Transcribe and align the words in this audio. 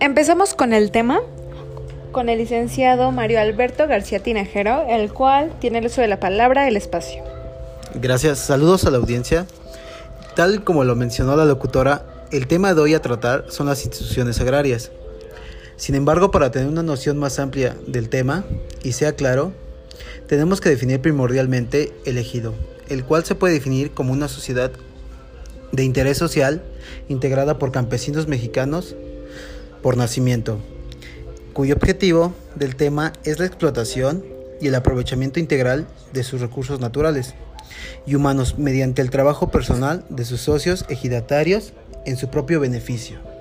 Empezamos 0.00 0.54
con 0.54 0.72
el 0.72 0.90
tema 0.90 1.20
con 2.14 2.28
el 2.28 2.38
licenciado 2.38 3.10
Mario 3.10 3.40
Alberto 3.40 3.88
García 3.88 4.20
Tinajero, 4.20 4.86
el 4.88 5.12
cual 5.12 5.52
tiene 5.60 5.78
el 5.78 5.86
uso 5.86 6.00
de 6.00 6.06
la 6.06 6.20
palabra 6.20 6.68
el 6.68 6.76
espacio. 6.76 7.24
Gracias, 7.94 8.38
saludos 8.38 8.84
a 8.84 8.90
la 8.90 8.98
audiencia. 8.98 9.46
Tal 10.36 10.62
como 10.62 10.84
lo 10.84 10.94
mencionó 10.94 11.36
la 11.36 11.44
locutora, 11.44 12.06
el 12.30 12.46
tema 12.46 12.72
de 12.72 12.80
hoy 12.80 12.94
a 12.94 13.02
tratar 13.02 13.46
son 13.48 13.66
las 13.66 13.84
instituciones 13.84 14.40
agrarias. 14.40 14.92
Sin 15.76 15.96
embargo, 15.96 16.30
para 16.30 16.52
tener 16.52 16.68
una 16.68 16.84
noción 16.84 17.18
más 17.18 17.40
amplia 17.40 17.76
del 17.86 18.08
tema 18.08 18.44
y 18.84 18.92
sea 18.92 19.16
claro, 19.16 19.52
tenemos 20.28 20.60
que 20.60 20.68
definir 20.68 21.00
primordialmente 21.00 21.92
el 22.04 22.16
ejido, 22.16 22.54
el 22.88 23.04
cual 23.04 23.24
se 23.24 23.34
puede 23.34 23.54
definir 23.54 23.90
como 23.90 24.12
una 24.12 24.28
sociedad 24.28 24.70
de 25.74 25.84
interés 25.84 26.18
social 26.18 26.62
integrada 27.08 27.58
por 27.58 27.72
campesinos 27.72 28.28
mexicanos 28.28 28.94
por 29.82 29.96
nacimiento, 29.96 30.58
cuyo 31.52 31.74
objetivo 31.74 32.34
del 32.54 32.76
tema 32.76 33.12
es 33.24 33.38
la 33.38 33.46
explotación 33.46 34.24
y 34.60 34.68
el 34.68 34.74
aprovechamiento 34.74 35.40
integral 35.40 35.86
de 36.12 36.22
sus 36.22 36.40
recursos 36.40 36.80
naturales 36.80 37.34
y 38.06 38.14
humanos 38.14 38.58
mediante 38.58 39.02
el 39.02 39.10
trabajo 39.10 39.50
personal 39.50 40.04
de 40.08 40.24
sus 40.24 40.40
socios 40.40 40.84
ejidatarios 40.88 41.72
en 42.06 42.16
su 42.16 42.28
propio 42.30 42.60
beneficio. 42.60 43.33